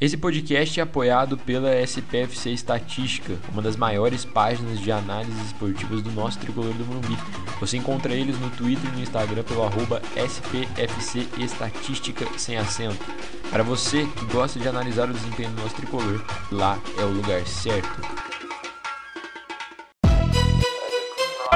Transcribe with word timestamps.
Esse 0.00 0.16
podcast 0.16 0.80
é 0.80 0.82
apoiado 0.82 1.36
pela 1.36 1.78
SPFC 1.78 2.52
Estatística, 2.52 3.34
uma 3.52 3.60
das 3.60 3.76
maiores 3.76 4.24
páginas 4.24 4.80
de 4.80 4.90
análises 4.90 5.44
esportivas 5.48 6.00
do 6.00 6.10
nosso 6.12 6.38
tricolor 6.38 6.72
do 6.72 6.86
Morumbi. 6.86 7.18
Você 7.60 7.76
encontra 7.76 8.14
eles 8.14 8.40
no 8.40 8.48
Twitter 8.48 8.90
e 8.90 8.96
no 8.96 9.02
Instagram 9.02 9.42
pelo 9.42 9.62
arroba 9.62 10.00
SPFC 10.16 11.28
Estatística 11.36 12.26
sem 12.38 12.56
acento. 12.56 13.04
Para 13.50 13.62
você 13.62 14.06
que 14.16 14.24
gosta 14.32 14.58
de 14.58 14.66
analisar 14.66 15.10
o 15.10 15.12
desempenho 15.12 15.50
do 15.50 15.60
nosso 15.60 15.74
tricolor, 15.74 16.24
lá 16.50 16.78
é 16.98 17.04
o 17.04 17.10
lugar 17.10 17.46
certo. 17.46 18.00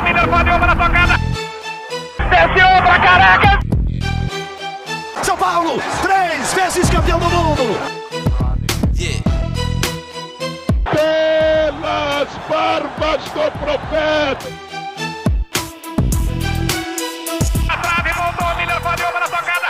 Miller 0.02 0.28
tocada. 0.28 1.16
Desceu 2.28 2.82
pra 2.82 3.00
careca. 3.00 3.58
São 5.22 5.36
Paulo, 5.38 5.80
três 6.02 6.52
vezes 6.52 6.90
campeão 6.90 7.18
do 7.18 7.30
mundo. 7.30 8.03
Profeta. 13.78 14.46
A 17.68 17.76
trave 17.78 18.12
voltou, 18.12 18.56
Miller 18.56 18.80
pode 18.82 19.02
uma 19.02 19.20
na 19.20 19.26
tocada. 19.26 19.66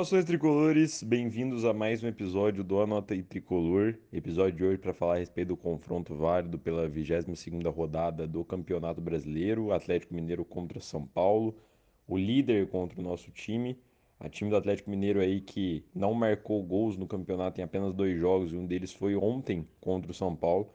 Saudações 0.00 0.24
tricolores, 0.24 1.02
bem-vindos 1.04 1.64
a 1.64 1.72
mais 1.72 2.02
um 2.02 2.08
episódio 2.08 2.64
do 2.64 2.80
Anota 2.80 3.14
e 3.14 3.22
Tricolor. 3.22 3.94
Episódio 4.12 4.56
de 4.56 4.64
hoje 4.64 4.78
para 4.78 4.92
falar 4.92 5.14
a 5.14 5.18
respeito 5.18 5.48
do 5.48 5.56
confronto 5.56 6.16
válido 6.16 6.58
pela 6.58 6.88
22ª 6.88 7.72
rodada 7.72 8.26
do 8.26 8.44
Campeonato 8.44 9.00
Brasileiro, 9.00 9.72
Atlético 9.72 10.12
Mineiro 10.12 10.44
contra 10.44 10.80
São 10.80 11.06
Paulo, 11.06 11.56
o 12.08 12.18
líder 12.18 12.66
contra 12.66 13.00
o 13.00 13.04
nosso 13.04 13.30
time, 13.30 13.78
a 14.18 14.28
time 14.28 14.50
do 14.50 14.56
Atlético 14.56 14.90
Mineiro 14.90 15.20
aí 15.20 15.40
que 15.40 15.84
não 15.94 16.14
marcou 16.14 16.62
gols 16.62 16.96
no 16.96 17.06
campeonato 17.06 17.60
em 17.60 17.64
apenas 17.64 17.92
dois 17.92 18.18
jogos, 18.18 18.52
e 18.52 18.56
um 18.56 18.66
deles 18.66 18.92
foi 18.92 19.16
ontem 19.16 19.66
contra 19.80 20.10
o 20.10 20.14
São 20.14 20.34
Paulo. 20.34 20.70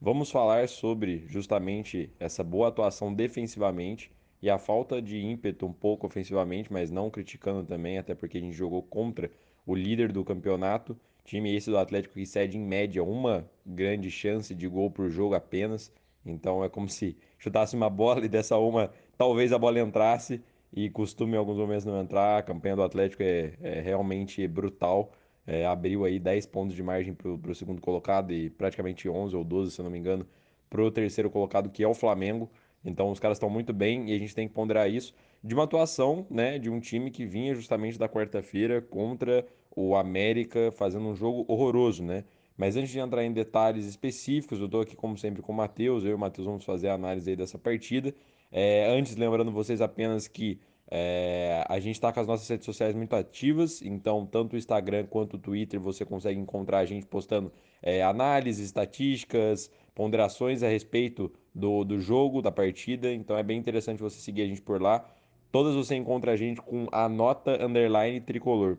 Vamos 0.00 0.30
falar 0.30 0.68
sobre 0.68 1.24
justamente 1.26 2.10
essa 2.18 2.44
boa 2.44 2.68
atuação 2.68 3.12
defensivamente 3.12 4.10
e 4.42 4.50
a 4.50 4.58
falta 4.58 5.00
de 5.00 5.18
ímpeto 5.18 5.66
um 5.66 5.72
pouco 5.72 6.06
ofensivamente, 6.06 6.72
mas 6.72 6.90
não 6.90 7.10
criticando 7.10 7.64
também, 7.64 7.98
até 7.98 8.14
porque 8.14 8.38
a 8.38 8.40
gente 8.40 8.54
jogou 8.54 8.82
contra 8.82 9.30
o 9.66 9.74
líder 9.74 10.12
do 10.12 10.22
campeonato, 10.24 10.94
time 11.24 11.54
esse 11.56 11.70
do 11.70 11.78
Atlético 11.78 12.14
que 12.14 12.26
cede 12.26 12.58
em 12.58 12.60
média 12.60 13.02
uma 13.02 13.48
grande 13.64 14.10
chance 14.10 14.54
de 14.54 14.68
gol 14.68 14.90
por 14.90 15.08
jogo 15.08 15.34
apenas. 15.34 15.90
Então 16.24 16.62
é 16.62 16.68
como 16.68 16.88
se 16.88 17.16
chutasse 17.38 17.74
uma 17.74 17.88
bola 17.88 18.24
e 18.24 18.28
dessa 18.28 18.58
uma 18.58 18.90
talvez 19.16 19.52
a 19.52 19.58
bola 19.58 19.80
entrasse 19.80 20.42
e 20.74 20.90
costuma 20.90 21.36
em 21.36 21.38
alguns 21.38 21.56
momentos 21.56 21.84
não 21.84 22.00
entrar. 22.00 22.38
A 22.38 22.42
campanha 22.42 22.76
do 22.76 22.82
Atlético 22.82 23.22
é, 23.22 23.54
é 23.60 23.80
realmente 23.80 24.46
brutal. 24.48 25.12
É, 25.46 25.66
abriu 25.66 26.04
aí 26.04 26.18
10 26.18 26.46
pontos 26.46 26.74
de 26.74 26.82
margem 26.82 27.14
para 27.14 27.28
o 27.28 27.54
segundo 27.54 27.80
colocado 27.80 28.32
e 28.32 28.50
praticamente 28.50 29.08
11 29.08 29.36
ou 29.36 29.44
12, 29.44 29.72
se 29.72 29.80
eu 29.80 29.84
não 29.84 29.90
me 29.90 29.98
engano, 29.98 30.26
para 30.70 30.82
o 30.82 30.90
terceiro 30.90 31.30
colocado, 31.30 31.70
que 31.70 31.82
é 31.82 31.88
o 31.88 31.94
Flamengo. 31.94 32.50
Então 32.84 33.10
os 33.10 33.20
caras 33.20 33.36
estão 33.36 33.48
muito 33.48 33.72
bem 33.72 34.10
e 34.10 34.14
a 34.14 34.18
gente 34.18 34.34
tem 34.34 34.48
que 34.48 34.54
ponderar 34.54 34.90
isso 34.90 35.14
de 35.42 35.54
uma 35.54 35.64
atuação, 35.64 36.26
né, 36.30 36.58
de 36.58 36.70
um 36.70 36.80
time 36.80 37.10
que 37.10 37.26
vinha 37.26 37.54
justamente 37.54 37.98
da 37.98 38.08
quarta-feira 38.08 38.80
contra 38.80 39.46
o 39.76 39.94
América 39.94 40.72
fazendo 40.72 41.06
um 41.06 41.14
jogo 41.14 41.44
horroroso, 41.48 42.02
né? 42.02 42.24
Mas 42.56 42.76
antes 42.76 42.90
de 42.90 42.98
entrar 43.00 43.24
em 43.24 43.32
detalhes 43.32 43.84
específicos, 43.84 44.58
eu 44.60 44.66
estou 44.66 44.80
aqui 44.80 44.94
como 44.96 45.18
sempre 45.18 45.42
com 45.42 45.52
o 45.52 45.54
Matheus, 45.54 46.04
eu 46.04 46.12
e 46.12 46.14
o 46.14 46.18
Matheus 46.18 46.46
vamos 46.46 46.64
fazer 46.64 46.88
a 46.88 46.94
análise 46.94 47.28
aí 47.28 47.36
dessa 47.36 47.58
partida. 47.58 48.14
É, 48.56 48.86
antes, 48.86 49.16
lembrando 49.16 49.50
vocês 49.50 49.80
apenas 49.80 50.28
que 50.28 50.60
é, 50.88 51.64
a 51.68 51.80
gente 51.80 51.96
está 51.96 52.12
com 52.12 52.20
as 52.20 52.26
nossas 52.28 52.48
redes 52.48 52.64
sociais 52.64 52.94
muito 52.94 53.12
ativas, 53.16 53.82
então 53.82 54.24
tanto 54.24 54.54
o 54.54 54.56
Instagram 54.56 55.06
quanto 55.06 55.34
o 55.34 55.38
Twitter 55.40 55.80
você 55.80 56.04
consegue 56.04 56.38
encontrar 56.38 56.78
a 56.78 56.84
gente 56.84 57.04
postando 57.04 57.50
é, 57.82 58.00
análises, 58.00 58.66
estatísticas, 58.66 59.68
ponderações 59.92 60.62
a 60.62 60.68
respeito 60.68 61.32
do, 61.52 61.82
do 61.82 61.98
jogo, 61.98 62.40
da 62.40 62.52
partida, 62.52 63.12
então 63.12 63.36
é 63.36 63.42
bem 63.42 63.58
interessante 63.58 64.00
você 64.00 64.20
seguir 64.20 64.42
a 64.42 64.46
gente 64.46 64.62
por 64.62 64.80
lá. 64.80 65.04
Todas 65.50 65.74
você 65.74 65.96
encontra 65.96 66.30
a 66.30 66.36
gente 66.36 66.62
com 66.62 66.86
a 66.92 67.08
nota 67.08 67.60
underline 67.60 68.20
tricolor. 68.20 68.78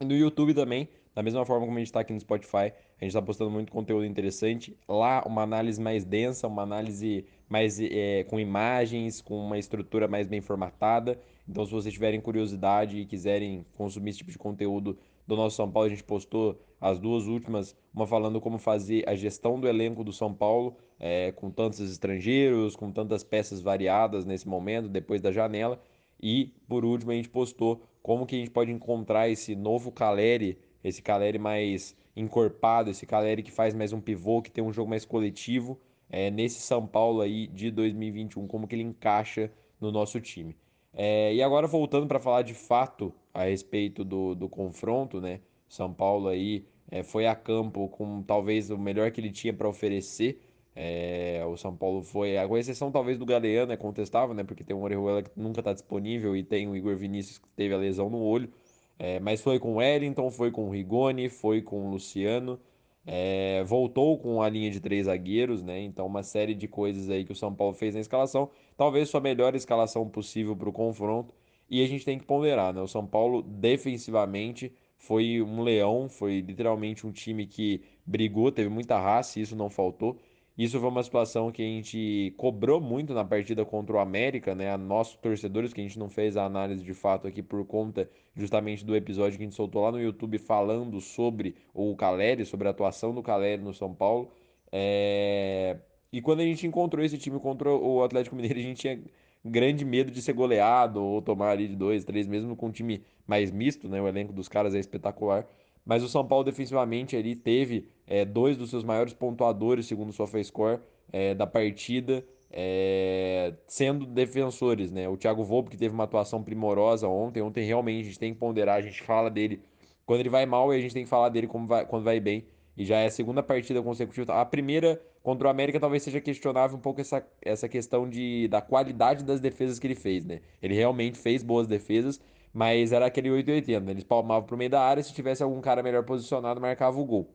E 0.00 0.04
no 0.04 0.14
YouTube 0.14 0.52
também, 0.52 0.86
da 1.14 1.22
mesma 1.22 1.46
forma 1.46 1.64
como 1.64 1.78
a 1.78 1.80
gente 1.80 1.88
está 1.88 2.00
aqui 2.00 2.12
no 2.12 2.20
Spotify, 2.20 2.56
a 2.56 3.04
gente 3.04 3.08
está 3.08 3.22
postando 3.22 3.50
muito 3.50 3.72
conteúdo 3.72 4.04
interessante. 4.04 4.76
Lá, 4.88 5.22
uma 5.26 5.42
análise 5.42 5.80
mais 5.80 6.04
densa, 6.04 6.46
uma 6.46 6.62
análise 6.62 7.24
mais 7.52 7.78
é, 7.78 8.24
com 8.24 8.40
imagens, 8.40 9.20
com 9.20 9.36
uma 9.36 9.58
estrutura 9.58 10.08
mais 10.08 10.26
bem 10.26 10.40
formatada. 10.40 11.20
Então, 11.46 11.66
se 11.66 11.70
vocês 11.70 11.92
tiverem 11.92 12.18
curiosidade 12.18 12.98
e 12.98 13.04
quiserem 13.04 13.66
consumir 13.76 14.08
esse 14.08 14.20
tipo 14.20 14.30
de 14.30 14.38
conteúdo 14.38 14.96
do 15.26 15.36
nosso 15.36 15.56
São 15.56 15.70
Paulo, 15.70 15.86
a 15.86 15.90
gente 15.90 16.02
postou 16.02 16.58
as 16.80 16.98
duas 16.98 17.26
últimas, 17.26 17.76
uma 17.94 18.06
falando 18.06 18.40
como 18.40 18.56
fazer 18.56 19.06
a 19.06 19.14
gestão 19.14 19.60
do 19.60 19.68
elenco 19.68 20.02
do 20.02 20.14
São 20.14 20.32
Paulo, 20.32 20.76
é, 20.98 21.30
com 21.32 21.50
tantos 21.50 21.78
estrangeiros, 21.80 22.74
com 22.74 22.90
tantas 22.90 23.22
peças 23.22 23.60
variadas 23.60 24.24
nesse 24.24 24.48
momento, 24.48 24.88
depois 24.88 25.20
da 25.20 25.30
janela. 25.30 25.78
E, 26.22 26.54
por 26.66 26.86
último, 26.86 27.10
a 27.10 27.14
gente 27.14 27.28
postou 27.28 27.82
como 28.02 28.24
que 28.24 28.34
a 28.34 28.38
gente 28.38 28.50
pode 28.50 28.72
encontrar 28.72 29.28
esse 29.28 29.54
novo 29.54 29.92
Caleri, 29.92 30.58
esse 30.82 31.02
Caleri 31.02 31.38
mais 31.38 31.94
encorpado, 32.16 32.88
esse 32.88 33.04
Caleri 33.04 33.42
que 33.42 33.52
faz 33.52 33.74
mais 33.74 33.92
um 33.92 34.00
pivô, 34.00 34.40
que 34.40 34.50
tem 34.50 34.64
um 34.64 34.72
jogo 34.72 34.88
mais 34.88 35.04
coletivo, 35.04 35.78
é, 36.12 36.30
nesse 36.30 36.60
São 36.60 36.86
Paulo 36.86 37.22
aí 37.22 37.46
de 37.48 37.70
2021, 37.70 38.46
como 38.46 38.68
que 38.68 38.74
ele 38.74 38.82
encaixa 38.82 39.50
no 39.80 39.90
nosso 39.90 40.20
time. 40.20 40.54
É, 40.92 41.34
e 41.34 41.42
agora 41.42 41.66
voltando 41.66 42.06
para 42.06 42.20
falar 42.20 42.42
de 42.42 42.52
fato 42.52 43.12
a 43.32 43.44
respeito 43.44 44.04
do, 44.04 44.34
do 44.34 44.48
confronto, 44.48 45.20
né? 45.20 45.40
São 45.66 45.92
Paulo 45.92 46.28
aí 46.28 46.66
é, 46.90 47.02
foi 47.02 47.26
a 47.26 47.34
campo 47.34 47.88
com 47.88 48.22
talvez 48.22 48.70
o 48.70 48.76
melhor 48.76 49.10
que 49.10 49.20
ele 49.20 49.32
tinha 49.32 49.54
para 49.54 49.66
oferecer. 49.66 50.38
É, 50.76 51.42
o 51.46 51.56
São 51.56 51.74
Paulo 51.74 52.02
foi, 52.02 52.34
com 52.46 52.58
exceção 52.58 52.90
talvez 52.90 53.18
do 53.18 53.26
Galeano, 53.26 53.72
é 53.72 53.76
contestável, 53.76 54.34
né? 54.34 54.44
Porque 54.44 54.62
tem 54.62 54.76
um 54.76 54.82
Orejuela 54.82 55.22
que 55.22 55.30
nunca 55.34 55.60
está 55.60 55.72
disponível 55.72 56.36
e 56.36 56.42
tem 56.42 56.68
o 56.68 56.76
Igor 56.76 56.96
Vinícius 56.96 57.38
que 57.38 57.48
teve 57.56 57.74
a 57.74 57.78
lesão 57.78 58.10
no 58.10 58.18
olho. 58.22 58.50
É, 58.98 59.18
mas 59.20 59.40
foi 59.40 59.58
com 59.58 59.74
o 59.74 59.76
Wellington, 59.76 60.30
foi 60.30 60.50
com 60.50 60.68
o 60.68 60.70
Rigoni, 60.70 61.28
foi 61.30 61.62
com 61.62 61.86
o 61.88 61.90
Luciano. 61.90 62.60
É, 63.04 63.64
voltou 63.64 64.18
com 64.18 64.40
a 64.42 64.48
linha 64.48 64.70
de 64.70 64.80
três 64.80 65.06
zagueiros, 65.06 65.62
né? 65.62 65.80
Então, 65.82 66.06
uma 66.06 66.22
série 66.22 66.54
de 66.54 66.68
coisas 66.68 67.10
aí 67.10 67.24
que 67.24 67.32
o 67.32 67.36
São 67.36 67.54
Paulo 67.54 67.74
fez 67.74 67.94
na 67.94 68.00
escalação. 68.00 68.50
Talvez 68.76 69.08
sua 69.08 69.20
melhor 69.20 69.54
escalação 69.54 70.08
possível 70.08 70.56
para 70.56 70.68
o 70.68 70.72
confronto. 70.72 71.34
E 71.68 71.82
a 71.82 71.86
gente 71.86 72.04
tem 72.04 72.18
que 72.18 72.24
ponderar, 72.26 72.72
né? 72.72 72.80
O 72.80 72.86
São 72.86 73.06
Paulo, 73.06 73.42
defensivamente, 73.42 74.72
foi 74.96 75.42
um 75.42 75.62
leão, 75.62 76.08
foi 76.08 76.40
literalmente 76.40 77.06
um 77.06 77.10
time 77.12 77.46
que 77.46 77.82
brigou, 78.06 78.52
teve 78.52 78.68
muita 78.68 78.98
raça 78.98 79.38
e 79.38 79.42
isso 79.42 79.56
não 79.56 79.68
faltou. 79.68 80.18
Isso 80.56 80.78
foi 80.78 80.88
uma 80.88 81.02
situação 81.02 81.50
que 81.50 81.62
a 81.62 81.64
gente 81.64 82.34
cobrou 82.36 82.80
muito 82.80 83.14
na 83.14 83.24
partida 83.24 83.64
contra 83.64 83.96
o 83.96 83.98
América, 83.98 84.54
né? 84.54 84.70
A 84.70 84.76
nossos 84.76 85.16
torcedores, 85.16 85.72
que 85.72 85.80
a 85.80 85.84
gente 85.84 85.98
não 85.98 86.10
fez 86.10 86.36
a 86.36 86.44
análise 86.44 86.84
de 86.84 86.92
fato 86.92 87.26
aqui 87.26 87.42
por 87.42 87.64
conta 87.64 88.08
justamente 88.36 88.84
do 88.84 88.94
episódio 88.94 89.38
que 89.38 89.44
a 89.44 89.46
gente 89.46 89.56
soltou 89.56 89.82
lá 89.82 89.90
no 89.90 90.00
YouTube 90.00 90.38
falando 90.38 91.00
sobre 91.00 91.54
o 91.72 91.96
Caleri, 91.96 92.44
sobre 92.44 92.68
a 92.68 92.70
atuação 92.70 93.14
do 93.14 93.22
Caleri 93.22 93.62
no 93.62 93.72
São 93.72 93.94
Paulo. 93.94 94.30
É... 94.70 95.78
E 96.12 96.20
quando 96.20 96.40
a 96.40 96.44
gente 96.44 96.66
encontrou 96.66 97.02
esse 97.04 97.16
time 97.16 97.40
contra 97.40 97.70
o 97.70 98.02
Atlético 98.02 98.36
Mineiro, 98.36 98.58
a 98.58 98.62
gente 98.62 98.80
tinha 98.80 99.00
grande 99.44 99.84
medo 99.84 100.10
de 100.10 100.20
ser 100.22 100.34
goleado 100.34 101.02
ou 101.02 101.20
tomar 101.22 101.50
ali 101.50 101.66
de 101.66 101.76
dois, 101.76 102.04
três, 102.04 102.26
mesmo 102.26 102.54
com 102.54 102.66
um 102.66 102.70
time 102.70 103.02
mais 103.26 103.50
misto, 103.50 103.88
né? 103.88 104.00
O 104.00 104.06
elenco 104.06 104.32
dos 104.32 104.48
caras 104.48 104.74
é 104.74 104.78
espetacular. 104.78 105.46
Mas 105.84 106.02
o 106.02 106.08
São 106.08 106.26
Paulo 106.26 106.44
defensivamente 106.44 107.16
ali 107.16 107.34
teve 107.34 107.88
é, 108.06 108.24
dois 108.24 108.56
dos 108.56 108.70
seus 108.70 108.84
maiores 108.84 109.12
pontuadores, 109.12 109.86
segundo 109.86 110.10
o 110.10 110.12
SofaScore, 110.12 110.80
é, 111.12 111.34
da 111.34 111.46
partida, 111.46 112.24
é, 112.50 113.54
sendo 113.66 114.06
defensores, 114.06 114.92
né? 114.92 115.08
O 115.08 115.16
Thiago 115.16 115.42
Volpe, 115.42 115.70
que 115.70 115.76
teve 115.76 115.94
uma 115.94 116.04
atuação 116.04 116.42
primorosa 116.42 117.08
ontem. 117.08 117.42
Ontem 117.42 117.64
realmente 117.64 118.02
a 118.02 118.04
gente 118.04 118.18
tem 118.18 118.32
que 118.32 118.38
ponderar, 118.38 118.76
a 118.76 118.82
gente 118.82 119.02
fala 119.02 119.30
dele 119.30 119.60
quando 120.04 120.20
ele 120.20 120.28
vai 120.28 120.44
mal 120.46 120.72
e 120.72 120.76
a 120.76 120.80
gente 120.80 120.94
tem 120.94 121.04
que 121.04 121.10
falar 121.10 121.30
dele 121.30 121.46
como 121.46 121.66
vai, 121.66 121.86
quando 121.86 122.04
vai 122.04 122.20
bem. 122.20 122.44
E 122.76 122.84
já 122.84 122.98
é 122.98 123.06
a 123.06 123.10
segunda 123.10 123.42
partida 123.42 123.82
consecutiva. 123.82 124.34
A 124.34 124.44
primeira 124.44 125.00
contra 125.22 125.46
o 125.46 125.50
América 125.50 125.78
talvez 125.78 126.02
seja 126.02 126.20
questionável 126.20 126.76
um 126.76 126.80
pouco 126.80 127.00
essa, 127.00 127.26
essa 127.40 127.68
questão 127.68 128.08
de, 128.08 128.48
da 128.48 128.60
qualidade 128.60 129.24
das 129.24 129.40
defesas 129.40 129.78
que 129.78 129.86
ele 129.86 129.94
fez, 129.94 130.24
né? 130.24 130.40
Ele 130.60 130.74
realmente 130.74 131.18
fez 131.18 131.42
boas 131.42 131.66
defesas, 131.66 132.20
mas 132.52 132.92
era 132.92 133.06
aquele 133.06 133.30
880. 133.30 133.90
Eles 133.90 134.04
palmavam 134.04 134.46
pro 134.46 134.56
meio 134.56 134.70
da 134.70 134.82
área, 134.82 135.02
se 135.02 135.12
tivesse 135.14 135.42
algum 135.42 135.60
cara 135.60 135.82
melhor 135.82 136.04
posicionado, 136.04 136.60
marcava 136.60 137.00
o 137.00 137.04
gol. 137.04 137.34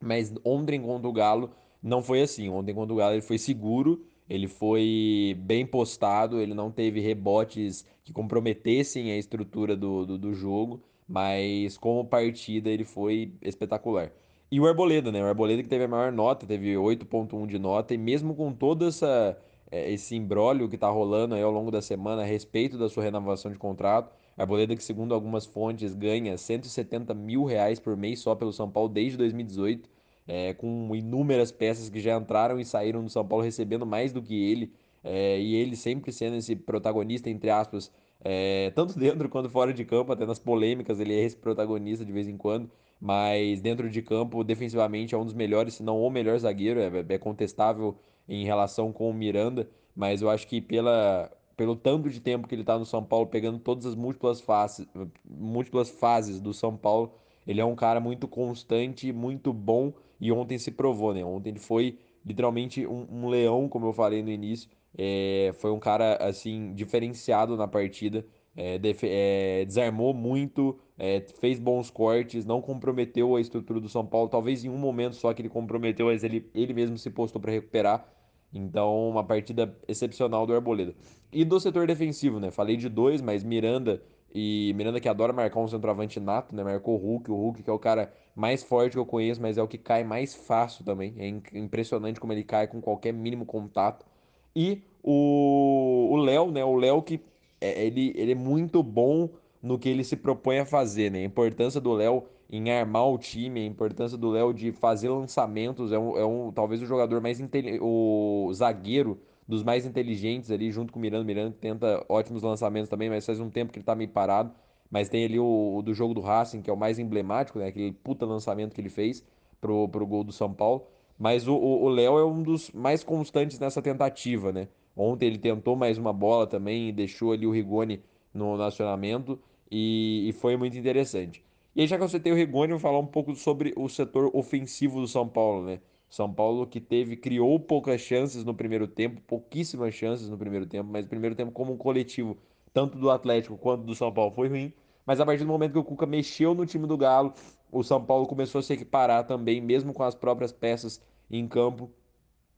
Mas 0.00 0.32
ontem 0.44 0.80
contra 0.80 1.08
o 1.08 1.12
Galo 1.12 1.50
não 1.82 2.02
foi 2.02 2.22
assim. 2.22 2.48
Ontem 2.48 2.74
contra 2.74 2.94
o 2.94 2.96
Galo 2.96 3.14
ele 3.14 3.22
foi 3.22 3.38
seguro, 3.38 4.04
ele 4.28 4.48
foi 4.48 5.36
bem 5.40 5.66
postado, 5.66 6.40
ele 6.40 6.54
não 6.54 6.70
teve 6.70 7.00
rebotes 7.00 7.84
que 8.04 8.12
comprometessem 8.12 9.10
a 9.12 9.16
estrutura 9.18 9.76
do, 9.76 10.06
do, 10.06 10.18
do 10.18 10.32
jogo, 10.34 10.82
mas 11.06 11.76
como 11.76 12.04
partida 12.04 12.70
ele 12.70 12.84
foi 12.84 13.34
espetacular. 13.42 14.12
E 14.50 14.58
o 14.60 14.66
Arboleda, 14.66 15.12
né? 15.12 15.22
O 15.22 15.26
Arboleda 15.26 15.62
que 15.62 15.68
teve 15.68 15.84
a 15.84 15.88
maior 15.88 16.10
nota, 16.10 16.46
teve 16.46 16.74
8.1 16.74 17.46
de 17.46 17.58
nota, 17.58 17.92
e 17.92 17.98
mesmo 17.98 18.34
com 18.34 18.52
toda 18.52 18.86
essa 18.88 19.38
é, 19.70 19.90
esse 19.92 20.16
imbróglio 20.16 20.68
que 20.68 20.76
está 20.76 20.88
rolando 20.88 21.34
aí 21.34 21.42
ao 21.42 21.50
longo 21.50 21.70
da 21.70 21.82
semana 21.82 22.22
a 22.22 22.24
respeito 22.24 22.78
da 22.78 22.88
sua 22.88 23.02
renovação 23.02 23.50
de 23.50 23.58
contrato. 23.58 24.12
Arboleda 24.36 24.76
que, 24.76 24.82
segundo 24.82 25.14
algumas 25.14 25.46
fontes, 25.46 25.94
ganha 25.94 26.36
170 26.38 27.12
mil 27.14 27.44
reais 27.44 27.80
por 27.80 27.96
mês 27.96 28.20
só 28.20 28.34
pelo 28.34 28.52
São 28.52 28.70
Paulo 28.70 28.88
desde 28.88 29.18
2018, 29.18 29.88
é, 30.26 30.54
com 30.54 30.94
inúmeras 30.94 31.50
peças 31.50 31.88
que 31.88 32.00
já 32.00 32.16
entraram 32.16 32.60
e 32.60 32.64
saíram 32.64 33.02
do 33.02 33.10
São 33.10 33.26
Paulo 33.26 33.44
recebendo 33.44 33.84
mais 33.86 34.12
do 34.12 34.22
que 34.22 34.34
ele, 34.50 34.72
é, 35.02 35.40
e 35.40 35.54
ele 35.54 35.76
sempre 35.76 36.12
sendo 36.12 36.36
esse 36.36 36.54
protagonista, 36.54 37.28
entre 37.30 37.50
aspas, 37.50 37.90
é, 38.20 38.70
tanto 38.74 38.96
dentro 38.98 39.28
quanto 39.28 39.48
fora 39.48 39.72
de 39.72 39.84
campo, 39.84 40.12
até 40.12 40.24
nas 40.26 40.38
polêmicas 40.38 41.00
ele 41.00 41.14
é 41.14 41.24
esse 41.24 41.36
protagonista 41.36 42.04
de 42.04 42.12
vez 42.12 42.28
em 42.28 42.36
quando, 42.36 42.70
mas 43.00 43.60
dentro 43.60 43.88
de 43.90 44.02
campo, 44.02 44.42
defensivamente, 44.44 45.14
é 45.14 45.18
um 45.18 45.24
dos 45.24 45.34
melhores, 45.34 45.74
se 45.74 45.82
não 45.82 46.00
o 46.00 46.10
melhor 46.10 46.38
zagueiro, 46.38 46.80
é, 46.80 47.14
é 47.14 47.18
contestável 47.18 47.96
em 48.28 48.44
relação 48.44 48.92
com 48.92 49.08
o 49.10 49.14
Miranda, 49.14 49.68
mas 49.96 50.22
eu 50.22 50.30
acho 50.30 50.46
que 50.46 50.60
pela, 50.60 51.30
pelo 51.56 51.74
tanto 51.74 52.08
de 52.10 52.20
tempo 52.20 52.46
que 52.46 52.54
ele 52.54 52.62
está 52.62 52.78
no 52.78 52.84
São 52.84 53.02
Paulo, 53.02 53.26
pegando 53.26 53.58
todas 53.58 53.86
as 53.86 53.94
múltiplas 53.94 54.40
fases, 54.40 54.86
múltiplas 55.28 55.88
fases 55.90 56.40
do 56.40 56.52
São 56.52 56.76
Paulo, 56.76 57.12
ele 57.46 57.60
é 57.60 57.64
um 57.64 57.74
cara 57.74 57.98
muito 57.98 58.28
constante, 58.28 59.12
muito 59.12 59.52
bom 59.52 59.92
e 60.20 60.30
ontem 60.30 60.58
se 60.58 60.70
provou, 60.70 61.14
né? 61.14 61.24
Ontem 61.24 61.50
ele 61.50 61.58
foi 61.58 61.98
literalmente 62.24 62.86
um, 62.86 63.06
um 63.10 63.28
leão, 63.28 63.68
como 63.68 63.86
eu 63.86 63.92
falei 63.92 64.22
no 64.22 64.30
início. 64.30 64.68
É, 64.96 65.50
foi 65.54 65.70
um 65.70 65.78
cara 65.78 66.16
assim 66.16 66.74
diferenciado 66.74 67.56
na 67.56 67.66
partida. 67.66 68.26
É, 68.56 68.80
é, 69.02 69.64
desarmou 69.64 70.12
muito, 70.12 70.78
é, 70.98 71.20
fez 71.40 71.60
bons 71.60 71.90
cortes, 71.90 72.44
não 72.44 72.60
comprometeu 72.60 73.36
a 73.36 73.40
estrutura 73.40 73.80
do 73.80 73.88
São 73.88 74.04
Paulo. 74.04 74.28
Talvez 74.28 74.64
em 74.64 74.68
um 74.68 74.76
momento 74.76 75.14
só 75.14 75.32
que 75.32 75.40
ele 75.40 75.48
comprometeu, 75.48 76.06
mas 76.06 76.24
ele, 76.24 76.50
ele 76.54 76.74
mesmo 76.74 76.98
se 76.98 77.08
postou 77.10 77.40
para 77.40 77.52
recuperar. 77.52 78.06
Então, 78.52 79.08
uma 79.10 79.24
partida 79.24 79.76
excepcional 79.86 80.46
do 80.46 80.54
Arboleda. 80.54 80.94
E 81.32 81.44
do 81.44 81.60
setor 81.60 81.86
defensivo, 81.86 82.40
né? 82.40 82.50
Falei 82.50 82.76
de 82.76 82.88
dois, 82.88 83.20
mas 83.20 83.44
Miranda 83.44 84.02
e 84.34 84.72
Miranda 84.76 85.00
que 85.00 85.08
adora 85.08 85.32
marcar 85.32 85.60
um 85.60 85.68
centroavante 85.68 86.18
nato, 86.20 86.54
né? 86.54 86.62
Marcou 86.62 86.94
o 86.94 86.98
Hulk, 86.98 87.30
o 87.30 87.34
Hulk 87.34 87.62
que 87.62 87.70
é 87.70 87.72
o 87.72 87.78
cara 87.78 88.12
mais 88.34 88.62
forte 88.62 88.92
que 88.92 88.98
eu 88.98 89.06
conheço, 89.06 89.40
mas 89.40 89.58
é 89.58 89.62
o 89.62 89.68
que 89.68 89.78
cai 89.78 90.04
mais 90.04 90.34
fácil 90.34 90.84
também. 90.84 91.14
É 91.18 91.58
impressionante 91.58 92.20
como 92.20 92.32
ele 92.32 92.44
cai 92.44 92.66
com 92.66 92.80
qualquer 92.80 93.12
mínimo 93.12 93.44
contato. 93.44 94.06
E 94.54 94.82
o 95.02 96.16
Léo, 96.16 96.50
né? 96.50 96.64
O 96.64 96.76
Léo 96.76 97.02
que 97.02 97.20
é, 97.60 97.84
ele, 97.84 98.12
ele 98.16 98.32
é 98.32 98.34
muito 98.34 98.82
bom 98.82 99.30
no 99.62 99.78
que 99.78 99.88
ele 99.88 100.04
se 100.04 100.16
propõe 100.16 100.58
a 100.60 100.66
fazer, 100.66 101.10
né? 101.10 101.20
A 101.20 101.24
importância 101.24 101.80
do 101.80 101.92
Léo 101.92 102.24
em 102.50 102.70
armar 102.70 103.08
o 103.08 103.18
time, 103.18 103.60
a 103.60 103.66
importância 103.66 104.16
do 104.16 104.30
Léo 104.30 104.52
de 104.52 104.72
fazer 104.72 105.08
lançamentos, 105.10 105.92
é 105.92 105.98
um, 105.98 106.16
é 106.16 106.24
um 106.24 106.50
talvez 106.52 106.80
o 106.80 106.86
jogador 106.86 107.20
mais 107.20 107.38
o 107.80 108.50
zagueiro 108.54 109.20
dos 109.46 109.62
mais 109.62 109.86
inteligentes 109.86 110.50
ali, 110.50 110.70
junto 110.70 110.92
com 110.92 110.98
o 110.98 111.02
Miranda. 111.02 111.24
Miranda 111.24 111.56
tenta 111.58 112.04
ótimos 112.08 112.42
lançamentos 112.42 112.88
também, 112.88 113.08
mas 113.08 113.24
faz 113.24 113.40
um 113.40 113.50
tempo 113.50 113.72
que 113.72 113.78
ele 113.78 113.84
tá 113.84 113.94
meio 113.94 114.10
parado. 114.10 114.52
Mas 114.90 115.08
tem 115.08 115.24
ali 115.24 115.38
o, 115.38 115.76
o 115.76 115.82
do 115.82 115.92
jogo 115.92 116.14
do 116.14 116.20
Racing, 116.20 116.62
que 116.62 116.70
é 116.70 116.72
o 116.72 116.76
mais 116.76 116.98
emblemático, 116.98 117.58
né? 117.58 117.66
Aquele 117.68 117.92
puta 117.92 118.24
lançamento 118.24 118.74
que 118.74 118.80
ele 118.80 118.88
fez 118.88 119.22
pro, 119.60 119.88
pro 119.88 120.06
gol 120.06 120.24
do 120.24 120.32
São 120.32 120.52
Paulo. 120.52 120.86
Mas 121.18 121.48
o 121.48 121.88
Léo 121.88 122.18
é 122.18 122.24
um 122.24 122.42
dos 122.42 122.70
mais 122.70 123.02
constantes 123.02 123.58
nessa 123.58 123.82
tentativa, 123.82 124.52
né? 124.52 124.68
Ontem 124.96 125.26
ele 125.26 125.38
tentou 125.38 125.76
mais 125.76 125.98
uma 125.98 126.12
bola 126.12 126.46
também 126.46 126.92
deixou 126.92 127.32
ali 127.32 127.46
o 127.46 127.50
Rigoni 127.52 128.02
no, 128.32 128.56
no 128.56 128.62
acionamento 128.62 129.38
e, 129.70 130.28
e, 130.28 130.32
foi 130.32 130.56
muito 130.56 130.76
interessante. 130.76 131.42
E 131.78 131.82
aí, 131.82 131.86
já 131.86 131.96
que 131.96 132.02
você 132.02 132.18
tem 132.18 132.32
o 132.32 132.34
Rigoni, 132.34 132.72
eu 132.72 132.76
vou 132.76 132.90
falar 132.90 132.98
um 132.98 133.06
pouco 133.06 133.36
sobre 133.36 133.72
o 133.76 133.88
setor 133.88 134.34
ofensivo 134.34 135.00
do 135.00 135.06
São 135.06 135.28
Paulo, 135.28 135.64
né? 135.64 135.80
São 136.10 136.34
Paulo 136.34 136.66
que 136.66 136.80
teve, 136.80 137.16
criou 137.16 137.60
poucas 137.60 138.00
chances 138.00 138.44
no 138.44 138.52
primeiro 138.52 138.88
tempo, 138.88 139.20
pouquíssimas 139.20 139.94
chances 139.94 140.28
no 140.28 140.36
primeiro 140.36 140.66
tempo, 140.66 140.90
mas 140.90 141.06
o 141.06 141.08
primeiro 141.08 141.36
tempo 141.36 141.52
como 141.52 141.74
um 141.74 141.76
coletivo, 141.76 142.36
tanto 142.72 142.98
do 142.98 143.08
Atlético 143.08 143.56
quanto 143.56 143.84
do 143.84 143.94
São 143.94 144.12
Paulo, 144.12 144.32
foi 144.32 144.48
ruim. 144.48 144.72
Mas 145.06 145.20
a 145.20 145.24
partir 145.24 145.44
do 145.44 145.46
momento 145.46 145.70
que 145.70 145.78
o 145.78 145.84
Cuca 145.84 146.04
mexeu 146.04 146.52
no 146.52 146.66
time 146.66 146.84
do 146.84 146.98
Galo, 146.98 147.32
o 147.70 147.84
São 147.84 148.04
Paulo 148.04 148.26
começou 148.26 148.58
a 148.58 148.62
se 148.62 148.72
equiparar 148.72 149.24
também, 149.24 149.60
mesmo 149.60 149.92
com 149.92 150.02
as 150.02 150.16
próprias 150.16 150.50
peças 150.50 151.00
em 151.30 151.46
campo 151.46 151.92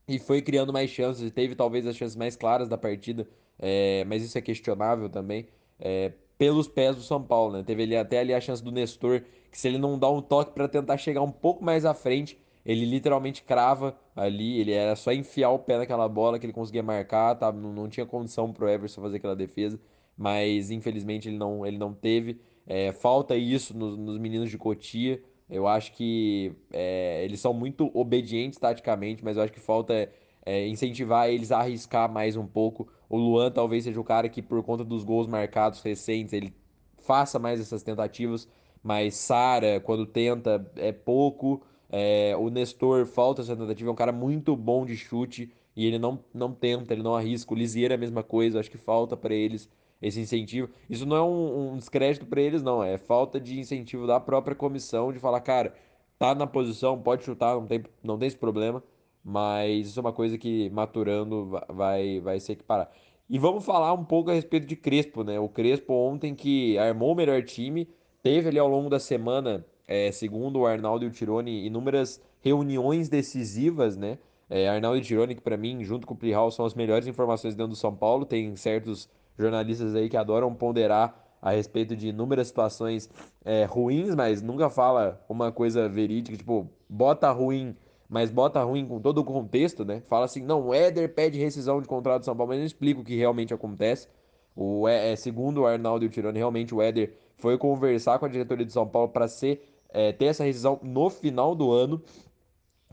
e 0.08 0.19
foi 0.19 0.40
criando 0.40 0.73
mais 0.73 0.88
chances, 0.88 1.31
teve 1.31 1.55
talvez 1.55 1.87
as 1.87 1.94
chances 1.94 2.16
mais 2.16 2.37
claras 2.37 2.70
da 2.70 2.78
partida, 2.78 3.28
é, 3.58 4.02
mas 4.06 4.23
isso 4.23 4.38
é 4.38 4.40
questionável 4.40 5.11
também, 5.11 5.46
é, 5.78 6.12
pelos 6.40 6.66
pés 6.66 6.96
do 6.96 7.02
São 7.02 7.22
Paulo, 7.22 7.58
né? 7.58 7.62
Teve 7.62 7.82
ali, 7.82 7.94
até 7.94 8.20
ali 8.20 8.32
a 8.32 8.40
chance 8.40 8.64
do 8.64 8.72
Nestor, 8.72 9.20
que 9.52 9.58
se 9.58 9.69
ele 9.69 9.76
não 9.76 9.98
dá 9.98 10.08
um 10.10 10.22
toque 10.22 10.54
para 10.54 10.66
tentar 10.66 10.96
chegar 10.96 11.20
um 11.20 11.31
pouco 11.31 11.62
mais 11.62 11.84
à 11.84 11.92
frente, 11.92 12.38
ele 12.64 12.87
literalmente 12.87 13.42
crava 13.42 13.94
ali, 14.16 14.58
ele 14.58 14.72
era 14.72 14.96
só 14.96 15.12
enfiar 15.12 15.50
o 15.50 15.58
pé 15.58 15.76
naquela 15.76 16.08
bola 16.08 16.38
que 16.38 16.46
ele 16.46 16.52
conseguia 16.54 16.82
marcar, 16.82 17.34
tá? 17.34 17.52
não, 17.52 17.75
não 17.75 17.90
tinha 17.90 18.06
condição 18.06 18.50
pro 18.54 18.66
Everson 18.66 19.02
fazer 19.02 19.19
aquela 19.19 19.37
defesa, 19.37 19.78
mas 20.16 20.70
infelizmente 20.70 21.28
ele 21.28 21.37
não, 21.37 21.66
ele 21.66 21.76
não 21.76 21.92
teve. 21.92 22.40
É, 22.66 22.90
falta 22.90 23.37
isso 23.37 23.76
nos, 23.76 23.98
nos 23.98 24.16
meninos 24.16 24.48
de 24.48 24.56
Cotia, 24.56 25.22
eu 25.46 25.69
acho 25.69 25.92
que 25.92 26.52
é, 26.72 27.22
eles 27.22 27.38
são 27.38 27.52
muito 27.52 27.90
obedientes 27.92 28.58
taticamente, 28.58 29.22
mas 29.22 29.37
eu 29.37 29.42
acho 29.42 29.52
que 29.52 29.60
falta 29.60 30.10
é, 30.44 30.66
incentivar 30.69 31.28
eles 31.28 31.52
a 31.52 31.58
arriscar 31.58 32.10
mais 32.10 32.37
um 32.37 32.46
pouco. 32.46 32.88
O 33.08 33.16
Luan 33.16 33.50
talvez 33.50 33.84
seja 33.84 34.00
o 34.00 34.04
cara 34.04 34.28
que, 34.28 34.40
por 34.42 34.62
conta 34.62 34.84
dos 34.84 35.04
gols 35.04 35.26
marcados 35.26 35.82
recentes, 35.82 36.32
ele 36.32 36.54
faça 36.98 37.38
mais 37.38 37.60
essas 37.60 37.82
tentativas, 37.82 38.48
mas 38.82 39.14
Sara, 39.14 39.81
quando 39.81 40.06
tenta, 40.06 40.70
é 40.76 40.92
pouco. 40.92 41.62
É, 41.90 42.37
o 42.38 42.48
Nestor 42.50 43.04
falta 43.04 43.42
essa 43.42 43.56
tentativa, 43.56 43.90
é 43.90 43.92
um 43.92 43.96
cara 43.96 44.12
muito 44.12 44.56
bom 44.56 44.87
de 44.87 44.96
chute 44.96 45.52
e 45.75 45.87
ele 45.87 45.98
não, 45.98 46.22
não 46.32 46.52
tenta, 46.52 46.92
ele 46.94 47.02
não 47.02 47.14
arrisca. 47.14 47.52
O 47.52 47.56
Lisieira 47.56 47.94
é 47.94 47.96
a 47.96 47.98
mesma 47.98 48.22
coisa, 48.22 48.60
acho 48.60 48.70
que 48.70 48.78
falta 48.78 49.16
para 49.16 49.34
eles 49.34 49.69
esse 50.00 50.20
incentivo. 50.20 50.69
Isso 50.88 51.04
não 51.04 51.16
é 51.16 51.22
um, 51.22 51.72
um 51.72 51.76
descrédito 51.76 52.26
para 52.26 52.40
eles, 52.40 52.62
não. 52.62 52.82
É 52.82 52.96
falta 52.96 53.40
de 53.40 53.58
incentivo 53.58 54.06
da 54.06 54.19
própria 54.20 54.54
comissão 54.56 55.12
de 55.12 55.19
falar, 55.19 55.40
cara, 55.40 55.75
tá 56.19 56.34
na 56.34 56.46
posição, 56.46 57.00
pode 57.00 57.25
chutar, 57.25 57.54
não 57.54 57.66
tem, 57.66 57.82
não 58.02 58.19
tem 58.19 58.28
esse 58.28 58.37
problema. 58.37 58.82
Mas 59.25 59.88
isso 59.88 59.99
é 59.99 60.02
uma 60.02 60.12
coisa 60.12 60.38
que 60.38 60.70
maturando 60.70 61.50
vai, 61.69 62.20
vai 62.20 62.40
se 62.40 62.52
equiparar. 62.52 62.90
E 63.28 63.38
vamos 63.38 63.64
falar 63.64 63.93
um 63.93 64.05
pouco 64.05 64.31
a 64.31 64.34
respeito 64.34 64.67
de 64.67 64.75
Crespo, 64.75 65.22
né? 65.22 65.38
O 65.38 65.49
Crespo 65.49 65.93
ontem 65.93 66.34
que 66.34 66.76
armou 66.78 67.12
o 67.12 67.14
melhor 67.14 67.43
time, 67.44 67.88
teve 68.22 68.49
ali 68.49 68.58
ao 68.58 68.69
longo 68.69 68.90
da 68.90 68.99
semana, 68.99 69.64
é, 69.87 70.11
segundo 70.11 70.61
o 70.61 70.67
Arnaldo 70.67 71.05
e 71.05 71.08
o 71.08 71.11
Tironi, 71.11 71.64
inúmeras 71.67 72.20
reuniões 72.40 73.08
decisivas, 73.08 73.96
né? 73.96 74.19
É, 74.49 74.69
Arnaldo 74.69 74.99
e 74.99 75.02
Tironi, 75.02 75.37
que 75.37 75.40
para 75.40 75.56
mim, 75.56 75.84
junto 75.84 76.06
com 76.06 76.14
o 76.14 76.16
Plihal, 76.16 76.50
são 76.50 76.64
as 76.64 76.75
melhores 76.75 77.06
informações 77.06 77.55
dentro 77.55 77.70
do 77.70 77.76
São 77.76 77.94
Paulo, 77.94 78.25
tem 78.25 78.56
certos 78.56 79.08
jornalistas 79.38 79.94
aí 79.94 80.08
que 80.08 80.16
adoram 80.16 80.52
ponderar 80.52 81.14
a 81.40 81.52
respeito 81.52 81.96
de 81.96 82.08
inúmeras 82.08 82.49
situações 82.49 83.09
é, 83.45 83.64
ruins, 83.64 84.14
mas 84.14 84.42
nunca 84.42 84.68
fala 84.68 85.25
uma 85.28 85.50
coisa 85.50 85.88
verídica, 85.88 86.37
tipo, 86.37 86.68
bota 86.88 87.30
ruim, 87.30 87.76
mas 88.11 88.29
bota 88.29 88.61
ruim 88.64 88.85
com 88.85 89.00
todo 89.00 89.19
o 89.19 89.25
contexto, 89.25 89.85
né? 89.85 90.02
Fala 90.09 90.25
assim, 90.25 90.43
não, 90.43 90.67
o 90.67 90.75
Éder 90.75 91.14
pede 91.14 91.38
rescisão 91.38 91.81
de 91.81 91.87
contrato 91.87 92.23
do 92.23 92.25
São 92.25 92.37
Paulo, 92.37 92.49
mas 92.50 92.59
não 92.59 92.67
explica 92.67 93.00
o 93.00 93.05
que 93.05 93.17
realmente 93.17 93.55
acontece. 93.55 94.09
O, 94.57 94.88
é, 94.88 95.14
segundo 95.14 95.61
o 95.61 95.67
Arnaldo 95.67 96.05
e 96.05 96.09
o 96.09 96.11
Tirone, 96.11 96.37
realmente 96.37 96.75
o 96.75 96.83
Éder 96.83 97.14
foi 97.38 97.57
conversar 97.57 98.19
com 98.19 98.26
a 98.26 98.29
diretoria 98.29 98.67
de 98.67 98.73
São 98.73 98.87
Paulo 98.87 99.09
para 99.09 99.29
ser 99.29 99.64
é, 99.93 100.12
ter 100.12 100.26
essa 100.26 100.45
rescisão 100.45 100.81
no 100.83 101.09
final 101.09 101.55
do 101.55 101.73
ano 101.73 102.02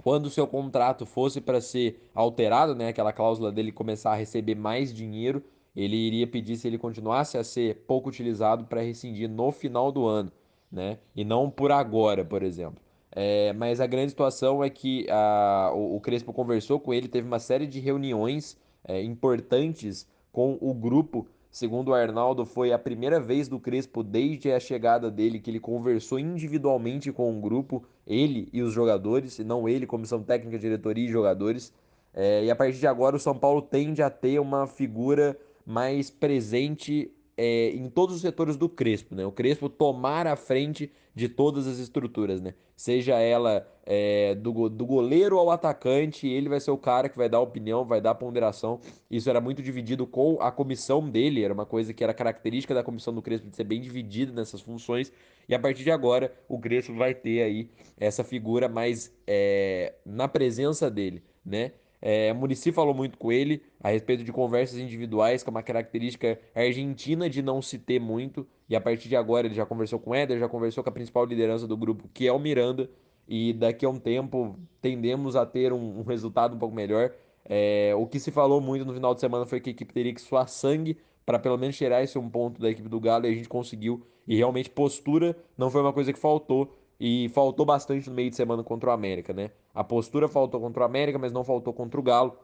quando 0.04 0.28
o 0.28 0.30
seu 0.30 0.48
contrato 0.48 1.06
fosse 1.06 1.42
para 1.42 1.60
ser 1.60 2.10
alterado, 2.14 2.76
né, 2.76 2.90
aquela 2.90 3.12
cláusula 3.12 3.52
dele 3.52 3.72
começar 3.72 4.12
a 4.12 4.16
receber 4.16 4.56
mais 4.56 4.94
dinheiro, 4.94 5.44
ele 5.76 5.96
iria 5.96 6.28
pedir 6.28 6.58
se 6.58 6.68
ele 6.68 6.78
continuasse 6.78 7.38
a 7.38 7.44
ser 7.44 7.84
pouco 7.88 8.10
utilizado 8.10 8.66
para 8.66 8.82
rescindir 8.82 9.30
no 9.30 9.52
final 9.52 9.92
do 9.92 10.06
ano, 10.06 10.32
né? 10.72 11.00
E 11.16 11.24
não 11.24 11.50
por 11.50 11.72
agora, 11.72 12.24
por 12.24 12.42
exemplo. 12.42 12.82
É, 13.20 13.52
mas 13.54 13.82
a 13.82 13.88
grande 13.88 14.12
situação 14.12 14.64
é 14.64 14.70
que 14.70 15.08
a, 15.10 15.72
o, 15.74 15.96
o, 15.96 16.00
Crespo 16.00 16.32
conversou 16.32 16.80
com 16.80 16.94
ele, 16.94 17.08
teve 17.08 17.26
uma 17.26 17.40
série 17.40 17.66
de 17.66 17.80
reuniões 17.80 18.56
é, 18.84 19.02
importantes 19.02 20.08
com 20.32 20.56
o 20.62 20.72
grupo. 20.72 21.28
Segundo 21.50 21.88
o 21.88 21.94
Arnaldo, 21.96 22.46
foi 22.46 22.72
a 22.72 22.78
primeira 22.78 23.20
vez 23.20 23.48
do 23.48 23.60
Crespo 23.60 24.04
desde 24.04 24.52
a 24.52 24.60
chegada 24.60 25.10
dele 25.10 25.40
que 25.40 25.50
ele 25.50 25.60
conversou 25.60 26.20
individualmente 26.20 27.12
com 27.12 27.36
o 27.36 27.42
grupo, 27.42 27.84
ele 28.06 28.50
e 28.54 28.62
os 28.62 28.72
jogadores, 28.72 29.40
e 29.40 29.44
não 29.44 29.68
ele, 29.68 29.88
comissão 29.88 30.22
técnica, 30.22 30.60
diretoria 30.60 31.06
e 31.06 31.12
jogadores. 31.12 31.74
É, 32.14 32.46
e 32.46 32.52
a 32.52 32.56
partir 32.56 32.78
de 32.78 32.86
agora, 32.86 33.16
o 33.16 33.20
São 33.20 33.36
Paulo 33.36 33.64
tende 33.64 34.04
a 34.04 34.12
ter 34.12 34.38
uma 34.38 34.68
figura 34.68 35.36
mais 35.66 36.12
presente 36.12 37.12
é, 37.38 37.70
em 37.70 37.88
todos 37.88 38.16
os 38.16 38.22
setores 38.22 38.58
do 38.58 38.68
Crespo, 38.68 39.14
né? 39.14 39.24
O 39.24 39.32
Crespo 39.32 39.70
tomar 39.70 40.26
a 40.26 40.36
frente 40.36 40.92
de 41.14 41.30
todas 41.30 41.68
as 41.68 41.78
estruturas, 41.78 42.42
né? 42.42 42.56
Seja 42.76 43.20
ela 43.20 43.68
é, 43.86 44.34
do, 44.36 44.68
do 44.68 44.86
goleiro 44.86 45.38
ao 45.38 45.52
atacante, 45.52 46.28
ele 46.28 46.50
vai 46.50 46.60
ser 46.60 46.72
o 46.72 46.78
cara 46.78 47.08
que 47.08 47.18
vai 47.18 47.30
dar 47.30 47.40
opinião, 47.40 47.86
vai 47.86 48.02
dar 48.02 48.16
ponderação. 48.16 48.80
Isso 49.10 49.30
era 49.30 49.40
muito 49.40 49.62
dividido 49.62 50.08
com 50.08 50.42
a 50.42 50.52
comissão 50.52 51.08
dele, 51.08 51.44
era 51.44 51.54
uma 51.54 51.66
coisa 51.66 51.94
que 51.94 52.04
era 52.04 52.14
característica 52.14 52.74
da 52.74 52.84
comissão 52.84 53.14
do 53.14 53.22
Crespo 53.22 53.48
de 53.48 53.56
ser 53.56 53.64
bem 53.64 53.80
dividida 53.80 54.32
nessas 54.32 54.62
funções. 54.62 55.12
E 55.48 55.54
a 55.54 55.60
partir 55.60 55.84
de 55.84 55.92
agora, 55.92 56.34
o 56.50 56.60
Crespo 56.60 56.94
vai 56.96 57.14
ter 57.14 57.44
aí 57.44 57.70
essa 58.00 58.24
figura 58.24 58.68
mais 58.68 59.16
é, 59.28 59.94
na 60.04 60.28
presença 60.28 60.90
dele, 60.90 61.24
né? 61.46 61.72
É, 62.02 62.32
Murici 62.34 62.72
falou 62.72 62.94
muito 62.94 63.18
com 63.18 63.32
ele 63.32 63.62
a 63.82 63.90
respeito 63.90 64.24
de 64.24 64.32
conversas 64.32 64.78
individuais, 64.78 65.42
que 65.44 65.50
é 65.50 65.52
uma 65.52 65.64
característica 65.64 66.40
argentina 66.54 67.30
de 67.30 67.42
não 67.42 67.62
se 67.62 67.80
ter 67.80 68.00
muito. 68.00 68.48
E 68.70 68.76
a 68.76 68.82
partir 68.82 69.10
de 69.10 69.16
agora 69.16 69.48
ele 69.48 69.56
já 69.56 69.66
conversou 69.66 70.00
com 70.00 70.12
o 70.12 70.16
Éder, 70.16 70.40
já 70.40 70.48
conversou 70.48 70.84
com 70.84 70.90
a 70.90 70.94
principal 70.94 71.26
liderança 71.26 71.68
do 71.68 71.76
grupo, 71.76 72.10
que 72.14 72.28
é 72.28 72.32
o 72.32 72.40
Miranda. 72.40 72.90
E 73.28 73.54
daqui 73.54 73.86
a 73.86 73.90
um 73.90 74.00
tempo 74.00 74.58
tendemos 74.82 75.36
a 75.36 75.46
ter 75.46 75.74
um, 75.74 76.00
um 76.00 76.04
resultado 76.04 76.56
um 76.56 76.60
pouco 76.60 76.76
melhor. 76.76 77.12
É, 77.44 77.94
o 77.96 78.06
que 78.06 78.20
se 78.20 78.32
falou 78.32 78.62
muito 78.62 78.86
no 78.86 78.94
final 78.94 79.14
de 79.14 79.22
semana 79.22 79.46
foi 79.46 79.60
que 79.60 79.70
a 79.70 79.72
equipe 79.72 79.94
teria 79.94 80.14
que 80.14 80.22
suar 80.22 80.48
sangue 80.48 80.98
para 81.26 81.40
pelo 81.40 81.58
menos 81.58 81.76
tirar 81.76 82.02
esse 82.04 82.18
um 82.18 82.30
ponto 82.30 82.62
da 82.62 82.70
equipe 82.70 82.88
do 82.88 83.00
Galo 83.00 83.26
e 83.26 83.30
a 83.30 83.34
gente 83.34 83.50
conseguiu. 83.50 84.06
E 84.26 84.36
realmente 84.36 84.70
postura 84.70 85.36
não 85.58 85.70
foi 85.70 85.82
uma 85.82 85.94
coisa 85.94 86.14
que 86.14 86.20
faltou. 86.20 86.74
E 87.00 87.30
faltou 87.30 87.66
bastante 87.66 88.10
no 88.10 88.16
meio 88.16 88.30
de 88.30 88.36
semana 88.36 88.64
contra 88.64 88.90
o 88.90 88.94
América, 88.94 89.34
né? 89.34 89.52
A 89.74 89.84
postura 89.84 90.28
faltou 90.28 90.60
contra 90.60 90.82
o 90.82 90.86
América, 90.86 91.20
mas 91.20 91.32
não 91.32 91.44
faltou 91.44 91.74
contra 91.74 92.00
o 92.00 92.04
Galo. 92.04 92.38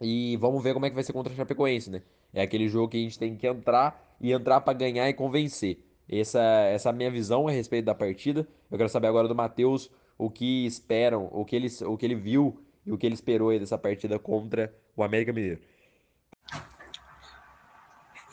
E 0.00 0.36
vamos 0.36 0.62
ver 0.62 0.74
como 0.74 0.86
é 0.86 0.88
que 0.88 0.94
vai 0.94 1.04
ser 1.04 1.12
contra 1.12 1.32
o 1.32 1.36
Chapecoense, 1.36 1.90
né? 1.90 2.02
É 2.32 2.42
aquele 2.42 2.68
jogo 2.68 2.88
que 2.88 2.96
a 2.96 3.00
gente 3.00 3.18
tem 3.18 3.36
que 3.36 3.46
entrar 3.46 4.16
e 4.20 4.32
entrar 4.32 4.60
para 4.60 4.72
ganhar 4.72 5.08
e 5.08 5.14
convencer. 5.14 5.84
Essa, 6.08 6.40
essa 6.40 6.88
é 6.88 6.90
a 6.90 6.94
minha 6.94 7.10
visão 7.10 7.46
a 7.46 7.50
respeito 7.50 7.84
da 7.84 7.94
partida. 7.94 8.46
Eu 8.70 8.78
quero 8.78 8.88
saber 8.88 9.06
agora 9.08 9.28
do 9.28 9.34
Matheus 9.34 9.90
o 10.16 10.30
que 10.30 10.66
esperam, 10.66 11.28
o 11.32 11.44
que 11.44 11.54
ele, 11.54 11.68
o 11.84 11.96
que 11.96 12.06
ele 12.06 12.14
viu 12.14 12.60
e 12.84 12.92
o 12.92 12.98
que 12.98 13.06
ele 13.06 13.14
esperou 13.14 13.50
aí 13.50 13.58
dessa 13.58 13.78
partida 13.78 14.18
contra 14.18 14.74
o 14.96 15.02
América 15.02 15.32
Mineiro. 15.32 15.60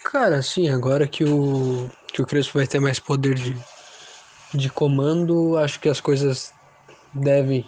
Cara, 0.06 0.42
sim, 0.42 0.70
agora 0.70 1.08
que 1.08 1.24
o, 1.24 1.90
que 2.14 2.22
o 2.22 2.26
Crespo 2.26 2.58
vai 2.58 2.68
ter 2.68 2.80
mais 2.80 3.00
poder 3.00 3.36
de, 3.36 3.56
de 4.56 4.70
comando, 4.70 5.58
acho 5.58 5.80
que 5.80 5.90
as 5.90 6.00
coisas 6.00 6.54
devem 7.14 7.66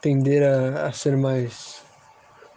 tender 0.00 0.42
a, 0.42 0.86
a 0.86 0.92
ser 0.92 1.16
mais, 1.16 1.82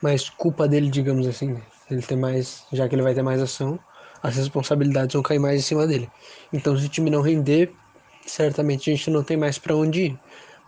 mais 0.01 0.29
culpa 0.29 0.67
dele, 0.67 0.89
digamos 0.89 1.27
assim. 1.27 1.53
Né? 1.53 1.61
Ele 1.89 2.01
ter 2.01 2.15
mais, 2.15 2.65
já 2.71 2.87
que 2.87 2.95
ele 2.95 3.01
vai 3.01 3.13
ter 3.13 3.21
mais 3.21 3.41
ação, 3.41 3.79
as 4.21 4.35
responsabilidades 4.35 5.13
vão 5.13 5.21
cair 5.21 5.39
mais 5.39 5.59
em 5.59 5.63
cima 5.63 5.85
dele. 5.85 6.09
Então, 6.51 6.77
se 6.77 6.85
o 6.85 6.89
time 6.89 7.09
não 7.09 7.21
render, 7.21 7.73
certamente 8.25 8.89
a 8.89 8.95
gente 8.95 9.09
não 9.09 9.23
tem 9.23 9.35
mais 9.35 9.57
para 9.57 9.75
onde 9.75 10.03
ir. 10.03 10.19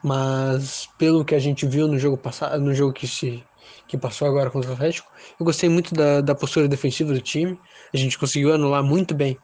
Mas 0.03 0.87
pelo 0.97 1.23
que 1.25 1.33
a 1.33 1.39
gente 1.39 1.65
viu 1.65 1.87
no 1.87 1.97
jogo 1.97 2.17
passado, 2.17 2.61
no 2.61 2.73
jogo 2.73 2.93
que 2.93 3.07
se 3.07 3.43
que 3.87 3.97
passou 3.97 4.27
agora 4.27 4.49
contra 4.49 4.71
o 4.71 4.73
Atlético, 4.73 5.11
eu 5.39 5.45
gostei 5.45 5.69
muito 5.69 5.93
da, 5.93 6.21
da 6.21 6.35
postura 6.35 6.67
defensiva 6.67 7.13
do 7.13 7.21
time. 7.21 7.59
A 7.93 7.97
gente 7.97 8.17
conseguiu 8.17 8.53
anular 8.53 8.83
muito 8.83 9.15
bem 9.15 9.37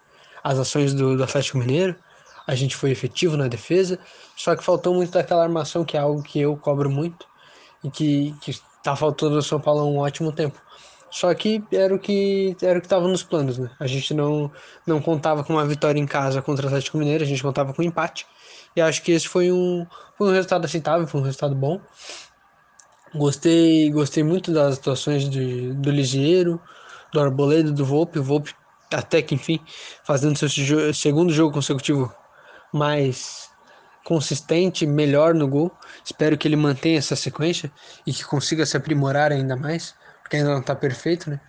as 0.44 0.60
ações 0.60 0.94
do, 0.94 1.16
do 1.16 1.24
Atlético 1.24 1.58
Mineiro 1.58 1.96
a 2.48 2.56
gente 2.56 2.76
foi 2.76 2.92
efetivo 2.92 3.38
na 3.38 3.48
defesa, 3.48 4.00
só 4.36 4.56
que 4.56 4.64
faltou 4.64 4.94
muito 4.94 5.12
daquela 5.12 5.44
armação, 5.44 5.86
que 5.86 5.96
é 5.96 6.00
algo 6.00 6.24
que 6.24 6.40
eu 6.40 6.56
cobro 6.58 6.90
muito 6.90 7.26
e 7.84 7.90
que, 7.90 8.36
que 8.42 8.60
tá 8.84 8.96
faltando 8.96 9.36
no 9.36 9.42
São 9.42 9.60
Paulo 9.60 9.82
há 9.82 9.86
um 9.86 9.98
ótimo 9.98 10.32
tempo. 10.32 10.60
Só 11.10 11.34
que 11.34 11.62
era 11.74 11.94
o 11.94 12.00
que 12.00 12.56
era 12.62 12.80
o 12.80 12.82
que 12.82 12.86
estava 12.88 13.06
nos 13.08 13.22
planos, 13.22 13.58
né? 13.58 13.70
A 13.80 13.86
gente 13.86 14.14
não 14.14 14.50
não 14.88 15.02
contava 15.02 15.44
com 15.44 15.54
uma 15.54 15.66
vitória 15.66 16.00
em 16.00 16.06
casa 16.06 16.42
contra 16.42 16.66
o 16.66 16.68
Atlético 16.68 16.98
Mineiro, 16.98 17.24
a 17.24 17.28
gente 17.28 17.44
contava 17.44 17.74
com 17.74 17.82
um 17.82 17.86
empate. 17.86 18.26
E 18.76 18.82
acho 18.82 19.04
que 19.04 19.12
esse 19.12 19.28
foi 19.28 19.52
um, 19.52 19.86
foi 20.18 20.30
um 20.30 20.32
resultado 20.32 20.64
aceitável, 20.64 21.06
foi 21.06 21.20
um 21.20 21.24
resultado 21.24 21.54
bom. 21.54 21.82
Gostei, 23.14 23.92
gostei 23.92 24.24
muito 24.24 24.54
das 24.54 24.78
atuações 24.78 25.30
de, 25.30 25.74
do 25.74 25.92
Ligeiro, 25.92 26.62
do 27.12 27.20
Arboleda, 27.20 27.72
do 27.72 27.84
Volpe. 27.84 28.20
O 28.20 28.24
Volpe, 28.24 28.56
até 28.94 29.22
que 29.22 29.36
enfim, 29.36 29.60
fazendo 30.06 30.38
seu 30.38 30.94
segundo 30.94 31.34
jogo 31.34 31.54
consecutivo 31.54 32.10
mais 32.74 33.50
consistente, 34.04 34.86
melhor 34.86 35.34
no 35.34 35.48
gol. 35.48 35.72
Espero 36.04 36.38
que 36.38 36.48
ele 36.48 36.56
mantenha 36.56 36.98
essa 36.98 37.16
sequência 37.16 37.72
e 38.06 38.14
que 38.14 38.26
consiga 38.26 38.66
se 38.66 38.76
aprimorar 38.76 39.32
ainda 39.32 39.56
mais, 39.56 39.96
porque 40.22 40.38
ainda 40.38 40.50
não 40.52 40.60
está 40.60 40.76
perfeito, 40.76 41.30
né? 41.30 41.40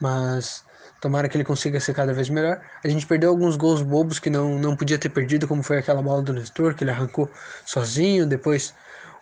Mas 0.00 0.64
tomara 1.00 1.28
que 1.28 1.36
ele 1.36 1.44
consiga 1.44 1.80
ser 1.80 1.94
cada 1.94 2.12
vez 2.12 2.28
melhor. 2.28 2.60
A 2.84 2.88
gente 2.88 3.06
perdeu 3.06 3.30
alguns 3.30 3.56
gols 3.56 3.82
bobos 3.82 4.18
que 4.18 4.30
não, 4.30 4.58
não 4.58 4.76
podia 4.76 4.98
ter 4.98 5.08
perdido, 5.08 5.48
como 5.48 5.62
foi 5.62 5.78
aquela 5.78 6.02
bola 6.02 6.22
do 6.22 6.32
Nestor, 6.32 6.74
que 6.74 6.84
ele 6.84 6.90
arrancou 6.90 7.30
sozinho, 7.64 8.26
depois 8.26 8.74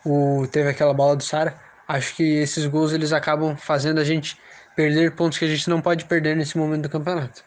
o, 0.04 0.46
teve 0.50 0.68
aquela 0.68 0.94
bola 0.94 1.16
do 1.16 1.22
Sara. 1.22 1.54
Acho 1.88 2.14
que 2.14 2.22
esses 2.22 2.66
gols 2.66 2.92
eles 2.92 3.12
acabam 3.12 3.56
fazendo 3.56 3.98
a 3.98 4.04
gente 4.04 4.38
perder 4.76 5.14
pontos 5.14 5.38
que 5.38 5.44
a 5.44 5.48
gente 5.48 5.68
não 5.68 5.80
pode 5.80 6.04
perder 6.04 6.36
nesse 6.36 6.56
momento 6.56 6.82
do 6.82 6.88
campeonato. 6.88 7.42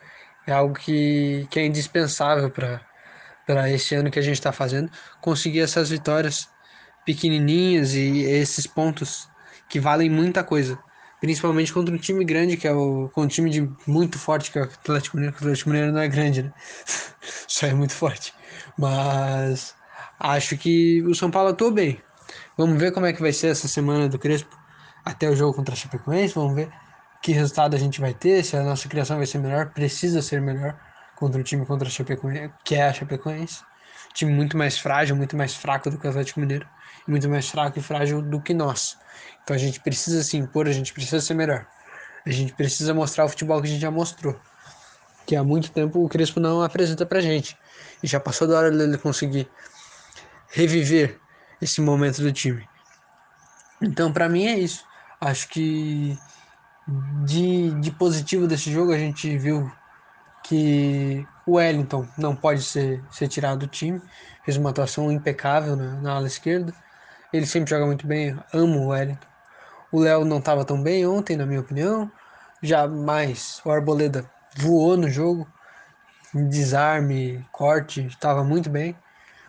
É 0.46 0.52
algo 0.52 0.74
que, 0.76 1.48
que 1.50 1.60
é 1.60 1.66
indispensável 1.66 2.50
para 2.50 2.82
para 3.46 3.70
esse 3.70 3.96
ano 3.96 4.10
que 4.10 4.20
a 4.20 4.22
gente 4.22 4.36
está 4.36 4.52
fazendo, 4.52 4.90
conseguir 5.22 5.62
essas 5.62 5.90
vitórias 5.90 6.50
pequenininhas 7.06 7.94
e 7.94 8.22
esses 8.24 8.66
pontos 8.66 9.28
que 9.70 9.80
valem 9.80 10.10
muita 10.10 10.44
coisa. 10.44 10.78
Principalmente 11.20 11.72
contra 11.72 11.94
um 11.96 11.98
time 11.98 12.26
grande, 12.26 12.58
que 12.58 12.68
é 12.68 12.74
o. 12.74 13.10
com 13.14 13.22
um 13.22 13.28
time 13.28 13.50
de 13.50 13.70
muito 13.88 14.20
forte, 14.20 14.52
que 14.52 14.60
é 14.60 14.62
o 14.62 14.66
Atlético 14.66 15.16
Mineiro, 15.16 15.36
o 15.36 15.40
Atlético 15.40 15.70
Mineiro 15.70 15.94
não 15.94 16.02
é 16.02 16.08
grande, 16.08 16.44
né? 16.44 16.54
Só 17.48 17.68
é 17.68 17.74
muito 17.74 17.94
forte. 17.94 18.34
Mas 18.78 19.74
acho 20.20 20.58
que 20.58 21.02
o 21.04 21.16
São 21.16 21.32
Paulo 21.32 21.50
atuou 21.50 21.72
bem. 21.72 22.02
Vamos 22.58 22.78
ver 22.78 22.92
como 22.92 23.06
é 23.06 23.14
que 23.14 23.22
vai 23.22 23.32
ser 23.32 23.48
essa 23.48 23.70
semana 23.70 24.10
do 24.10 24.20
Crespo 24.20 24.58
até 25.06 25.30
o 25.30 25.36
jogo 25.36 25.54
contra 25.56 25.74
a 25.74 25.78
Chapecoense. 25.78 26.36
Vamos 26.36 26.56
ver 26.56 26.70
que 27.22 27.32
resultado 27.32 27.74
a 27.74 27.80
gente 27.80 28.02
vai 28.02 28.14
ter, 28.14 28.44
se 28.44 28.58
a 28.58 28.64
nossa 28.64 28.90
criação 28.90 29.16
vai 29.16 29.26
ser 29.26 29.38
melhor, 29.38 29.72
precisa 29.72 30.22
ser 30.22 30.42
melhor 30.42 30.78
contra 31.24 31.40
o 31.40 31.44
time 31.44 31.66
contra 31.66 31.88
a 31.88 31.92
Chapecoense, 31.92 32.54
que 32.66 32.76
é 32.76 32.84
a 32.84 32.94
Chapecoense. 32.94 33.64
Time 34.14 34.34
muito 34.34 34.58
mais 34.58 34.78
frágil, 34.78 35.16
muito 35.16 35.38
mais 35.38 35.56
fraco 35.56 35.90
do 35.90 35.98
que 35.98 36.06
o 36.06 36.10
Atlético 36.10 36.42
Mineiro. 36.42 36.68
Muito 37.08 37.30
mais 37.30 37.50
fraco 37.50 37.80
e 37.80 37.82
frágil 37.82 38.22
do 38.22 38.42
que 38.42 38.54
nós. 38.54 38.98
Então 39.42 39.56
a 39.56 39.60
gente 39.60 39.80
precisa 39.80 40.22
se 40.22 40.36
impor, 40.36 40.68
a 40.68 40.74
gente 40.74 40.92
precisa 40.92 41.22
ser 41.22 41.34
melhor. 41.34 41.66
A 42.26 42.30
gente 42.30 42.52
precisa 42.54 42.94
mostrar 42.94 43.24
o 43.24 43.30
futebol 43.30 43.62
que 43.62 43.68
a 43.68 43.72
gente 43.72 43.80
já 43.80 43.90
mostrou. 43.90 44.38
Que 45.26 45.34
há 45.34 45.44
muito 45.44 45.72
tempo 45.72 46.04
o 46.04 46.10
Crespo 46.10 46.42
não 46.42 46.62
apresenta 46.62 47.06
pra 47.06 47.22
gente. 47.22 47.58
E 48.04 48.08
já 48.08 48.20
passou 48.20 48.46
da 48.46 48.58
hora 48.58 48.70
dele 48.70 48.98
conseguir 48.98 49.50
reviver 50.50 51.18
esse 51.62 51.80
momento 51.80 52.22
do 52.22 52.34
time. 52.34 52.68
Então, 53.82 54.12
para 54.12 54.28
mim 54.28 54.46
é 54.46 54.60
isso. 54.60 54.84
Acho 55.22 55.48
que 55.48 56.18
de, 57.26 57.72
de 57.80 57.92
positivo 57.92 58.46
desse 58.46 58.70
jogo 58.70 58.92
a 58.92 58.98
gente 58.98 59.38
viu 59.38 59.72
que 60.44 61.26
o 61.46 61.54
Wellington 61.54 62.08
não 62.18 62.36
pode 62.36 62.62
ser, 62.64 63.04
ser 63.12 63.28
tirado 63.28 63.60
do 63.60 63.68
time, 63.68 64.02
fez 64.44 64.58
uma 64.58 64.70
atuação 64.70 65.12
impecável 65.12 65.76
na, 65.76 66.02
na 66.02 66.14
ala 66.14 66.28
esquerda. 66.28 66.74
Ele 67.32 67.46
sempre 67.46 67.70
joga 67.70 67.86
muito 67.86 68.06
bem, 68.06 68.38
amo 68.54 68.80
o 68.80 68.88
Wellington. 68.88 69.28
O 69.92 70.00
Léo 70.00 70.26
não 70.26 70.40
estava 70.40 70.66
tão 70.66 70.82
bem 70.82 71.06
ontem, 71.06 71.38
na 71.38 71.46
minha 71.46 71.60
opinião. 71.60 72.12
Jamais 72.62 73.62
o 73.66 73.72
Arboleda 73.72 74.30
voou 74.58 74.98
no 74.98 75.10
jogo, 75.10 75.48
desarme, 76.34 77.46
corte, 77.52 78.06
estava 78.08 78.44
muito 78.44 78.70
bem. 78.70 78.96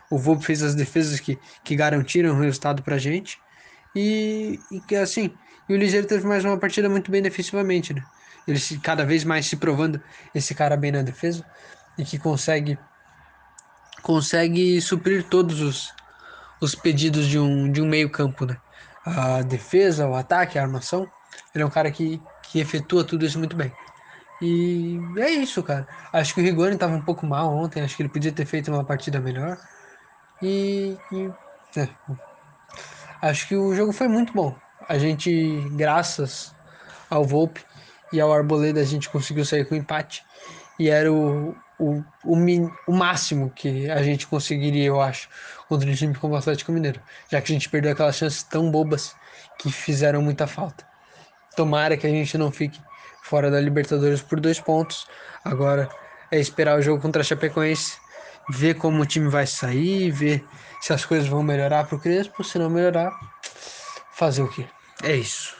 O 0.09 0.17
Volpe 0.17 0.45
fez 0.45 0.61
as 0.61 0.75
defesas 0.75 1.19
que, 1.19 1.39
que 1.63 1.75
garantiram 1.75 2.35
o 2.35 2.39
resultado 2.39 2.83
pra 2.83 2.97
gente. 2.97 3.39
E, 3.95 4.59
e 4.71 4.95
assim, 4.95 5.35
e 5.67 5.73
o 5.73 5.77
Ligeiro 5.77 6.07
teve 6.07 6.27
mais 6.27 6.45
uma 6.45 6.59
partida 6.59 6.87
muito 6.89 7.09
bem 7.09 7.21
defensivamente, 7.21 7.93
né? 7.93 8.03
Ele 8.47 8.59
se, 8.59 8.79
cada 8.79 9.05
vez 9.05 9.23
mais 9.23 9.45
se 9.45 9.55
provando 9.55 10.01
esse 10.33 10.53
cara 10.53 10.77
bem 10.77 10.91
na 10.91 11.01
defesa 11.01 11.45
e 11.97 12.03
que 12.03 12.19
consegue 12.19 12.77
consegue 14.01 14.79
suprir 14.81 15.23
todos 15.23 15.61
os, 15.61 15.93
os 16.61 16.75
pedidos 16.75 17.27
de 17.27 17.39
um, 17.39 17.71
de 17.71 17.81
um 17.81 17.87
meio 17.87 18.09
campo, 18.09 18.45
né? 18.45 18.55
A 19.03 19.41
defesa, 19.41 20.07
o 20.07 20.15
ataque, 20.15 20.59
a 20.59 20.61
armação. 20.61 21.09
Ele 21.53 21.63
é 21.63 21.65
um 21.65 21.71
cara 21.71 21.89
que, 21.89 22.21
que 22.43 22.59
efetua 22.59 23.03
tudo 23.03 23.25
isso 23.25 23.39
muito 23.39 23.55
bem. 23.55 23.71
E 24.41 24.99
é 25.17 25.29
isso, 25.29 25.63
cara. 25.63 25.87
Acho 26.13 26.35
que 26.35 26.41
o 26.41 26.43
Rigoni 26.43 26.75
estava 26.75 26.93
um 26.93 27.01
pouco 27.01 27.25
mal 27.25 27.51
ontem. 27.51 27.81
Acho 27.81 27.95
que 27.95 28.03
ele 28.03 28.09
podia 28.09 28.31
ter 28.31 28.45
feito 28.45 28.71
uma 28.71 28.83
partida 28.83 29.19
melhor. 29.19 29.57
E, 30.41 30.97
e 31.11 31.31
é. 31.79 31.89
acho 33.21 33.47
que 33.47 33.55
o 33.55 33.73
jogo 33.73 33.91
foi 33.91 34.07
muito 34.07 34.33
bom. 34.33 34.55
A 34.87 34.99
gente, 34.99 35.67
graças 35.71 36.53
ao 37.09 37.23
Volpe, 37.23 37.65
e 38.11 38.19
ao 38.19 38.31
Arboleda 38.31 38.79
a 38.79 38.85
gente 38.85 39.09
conseguiu 39.09 39.45
sair 39.45 39.65
com 39.65 39.75
empate. 39.75 40.23
E 40.79 40.89
era 40.89 41.11
o, 41.11 41.55
o, 41.79 42.03
o, 42.23 42.35
min, 42.35 42.69
o 42.87 42.93
máximo 42.93 43.49
que 43.49 43.89
a 43.89 44.01
gente 44.03 44.27
conseguiria, 44.27 44.85
eu 44.85 45.01
acho, 45.01 45.29
contra 45.67 45.89
um 45.89 45.93
time 45.93 46.13
como 46.15 46.33
o 46.33 46.37
Atlético 46.37 46.71
Mineiro. 46.71 47.01
Já 47.29 47.41
que 47.41 47.51
a 47.51 47.55
gente 47.55 47.69
perdeu 47.69 47.91
aquelas 47.91 48.15
chances 48.15 48.43
tão 48.43 48.69
bobas 48.69 49.15
que 49.57 49.71
fizeram 49.71 50.21
muita 50.21 50.47
falta. 50.47 50.85
Tomara 51.55 51.95
que 51.95 52.05
a 52.05 52.09
gente 52.09 52.37
não 52.37 52.51
fique 52.51 52.79
fora 53.23 53.49
da 53.49 53.59
Libertadores 53.59 54.21
por 54.21 54.39
dois 54.39 54.59
pontos. 54.59 55.07
Agora 55.43 55.89
é 56.31 56.39
esperar 56.39 56.77
o 56.77 56.81
jogo 56.81 57.01
contra 57.01 57.21
a 57.21 57.25
Chapecoense, 57.25 57.97
ver 58.49 58.75
como 58.75 59.01
o 59.01 59.05
time 59.05 59.29
vai 59.29 59.47
sair, 59.47 60.11
ver 60.11 60.45
se 60.81 60.93
as 60.93 61.05
coisas 61.05 61.27
vão 61.27 61.41
melhorar 61.41 61.85
para 61.85 61.95
o 61.95 61.99
Crespo. 61.99 62.43
Se 62.43 62.59
não 62.59 62.69
melhorar, 62.69 63.11
fazer 64.11 64.41
o 64.41 64.49
quê? 64.49 64.65
É 65.03 65.15
isso. 65.15 65.55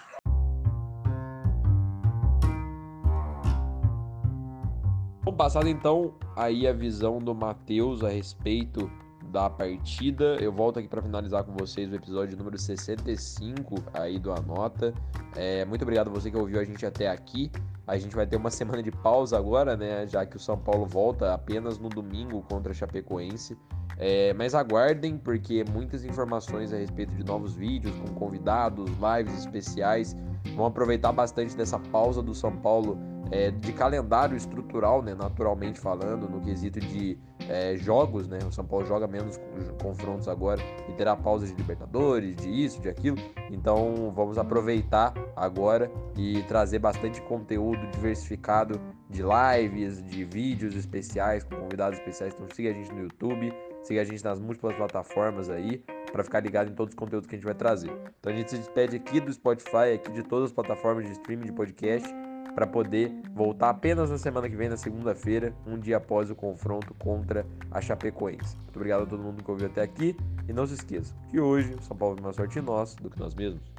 Passado 5.35 5.67
então 5.67 6.13
aí 6.35 6.65
a 6.65 6.71
visão 6.71 7.19
do 7.19 7.35
Matheus 7.35 8.03
a 8.03 8.09
respeito 8.09 8.89
da 9.31 9.49
partida. 9.49 10.37
Eu 10.39 10.51
volto 10.51 10.79
aqui 10.79 10.87
para 10.87 11.01
finalizar 11.01 11.43
com 11.43 11.53
vocês 11.53 11.91
o 11.91 11.95
episódio 11.95 12.37
número 12.37 12.57
65 12.57 13.75
aí 13.93 14.17
do 14.17 14.31
Anota. 14.31 14.93
É, 15.35 15.65
muito 15.65 15.81
obrigado 15.81 16.07
a 16.07 16.11
você 16.11 16.31
que 16.31 16.37
ouviu 16.37 16.59
a 16.59 16.63
gente 16.63 16.85
até 16.85 17.09
aqui. 17.09 17.51
A 17.85 17.97
gente 17.97 18.15
vai 18.15 18.25
ter 18.25 18.37
uma 18.37 18.49
semana 18.51 18.81
de 18.81 18.91
pausa 18.91 19.37
agora, 19.37 19.75
né? 19.75 20.07
Já 20.07 20.25
que 20.25 20.37
o 20.37 20.39
São 20.39 20.57
Paulo 20.57 20.85
volta 20.85 21.33
apenas 21.33 21.77
no 21.77 21.89
domingo 21.89 22.41
contra 22.43 22.71
a 22.71 22.75
Chapecoense. 22.75 23.57
É, 23.97 24.33
mas 24.33 24.55
aguardem, 24.55 25.17
porque 25.17 25.65
muitas 25.69 26.05
informações 26.05 26.71
a 26.73 26.77
respeito 26.77 27.13
de 27.13 27.23
novos 27.23 27.55
vídeos, 27.55 27.93
com 27.99 28.13
convidados, 28.13 28.89
lives 28.89 29.37
especiais. 29.39 30.15
Vão 30.55 30.65
aproveitar 30.65 31.11
bastante 31.11 31.55
dessa 31.55 31.79
pausa 31.79 32.21
do 32.21 32.33
São 32.33 32.55
Paulo 32.55 32.97
é, 33.31 33.51
de 33.51 33.73
calendário 33.73 34.37
estrutural, 34.37 35.01
né, 35.01 35.15
naturalmente 35.15 35.79
falando, 35.79 36.29
no 36.29 36.41
quesito 36.41 36.79
de 36.79 37.17
é, 37.49 37.75
jogos, 37.77 38.27
né? 38.27 38.39
O 38.47 38.51
São 38.51 38.65
Paulo 38.65 38.85
joga 38.85 39.07
menos 39.07 39.39
confrontos 39.81 40.27
agora 40.27 40.61
e 40.89 40.93
terá 40.93 41.15
pausa 41.15 41.45
de 41.45 41.53
Libertadores, 41.53 42.35
de 42.35 42.49
isso, 42.49 42.79
de 42.79 42.89
aquilo. 42.89 43.17
Então 43.51 44.11
vamos 44.15 44.37
aproveitar 44.37 45.13
agora 45.35 45.91
e 46.15 46.43
trazer 46.43 46.79
bastante 46.79 47.21
conteúdo 47.21 47.85
diversificado 47.87 48.79
de 49.09 49.21
lives, 49.21 50.03
de 50.03 50.23
vídeos 50.23 50.75
especiais 50.75 51.43
com 51.43 51.55
convidados 51.55 51.99
especiais. 51.99 52.33
Então 52.33 52.47
siga 52.53 52.69
a 52.69 52.73
gente 52.73 52.91
no 52.93 53.01
YouTube, 53.01 53.53
siga 53.83 54.01
a 54.01 54.05
gente 54.05 54.23
nas 54.23 54.39
múltiplas 54.39 54.75
plataformas 54.75 55.49
aí 55.49 55.83
para 56.15 56.23
ficar 56.23 56.39
ligado 56.39 56.71
em 56.71 56.73
todos 56.73 56.93
os 56.93 56.97
conteúdos 56.97 57.27
que 57.27 57.35
a 57.35 57.37
gente 57.37 57.43
vai 57.43 57.53
trazer. 57.53 57.91
Então 58.21 58.31
a 58.31 58.35
gente 58.35 58.49
se 58.49 58.57
despede 58.57 58.95
aqui 58.95 59.19
do 59.19 59.33
Spotify, 59.33 59.95
aqui 59.95 60.09
de 60.13 60.23
todas 60.23 60.45
as 60.45 60.53
plataformas 60.53 61.05
de 61.05 61.11
streaming 61.11 61.47
de 61.47 61.51
podcast 61.51 62.07
para 62.53 62.65
poder 62.65 63.11
voltar 63.33 63.71
apenas 63.71 64.09
na 64.09 64.17
semana 64.17 64.49
que 64.49 64.55
vem, 64.55 64.69
na 64.69 64.77
segunda-feira, 64.77 65.53
um 65.67 65.77
dia 65.77 65.97
após 65.97 66.31
o 66.31 66.35
confronto 66.35 66.93
contra 66.93 67.45
a 67.69 67.81
Chapecoense. 67.81 68.55
Muito 68.55 68.77
obrigado 68.77 69.03
a 69.03 69.05
todo 69.05 69.21
mundo 69.21 69.43
que 69.43 69.51
ouviu 69.51 69.67
até 69.67 69.81
aqui 69.81 70.15
e 70.47 70.53
não 70.53 70.65
se 70.65 70.75
esqueça 70.75 71.13
que 71.29 71.37
hoje 71.37 71.73
o 71.73 71.81
São 71.81 71.97
Paulo 71.97 72.15
tem 72.15 72.23
mais 72.23 72.37
sorte 72.37 72.59
em 72.59 72.61
nós 72.61 72.95
do 72.95 73.09
que 73.09 73.19
nós 73.19 73.35
mesmos. 73.35 73.74